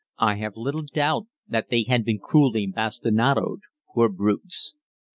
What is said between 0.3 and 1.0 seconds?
have little